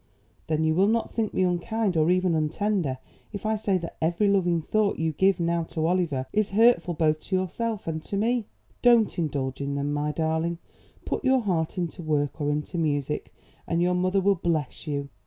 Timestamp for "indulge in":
9.19-9.75